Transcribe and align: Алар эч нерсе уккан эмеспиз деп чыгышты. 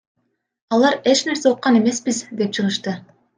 Алар 0.73 0.95
эч 1.11 1.19
нерсе 1.27 1.47
уккан 1.51 1.79
эмеспиз 1.83 2.17
деп 2.41 2.49
чыгышты. 2.59 2.93